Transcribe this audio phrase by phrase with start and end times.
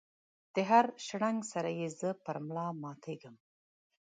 [0.55, 3.35] دهر شرنګ سره یې زه پر ملا ماتیږم